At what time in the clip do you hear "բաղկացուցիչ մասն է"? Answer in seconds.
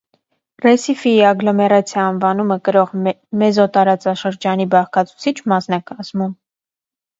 4.75-5.83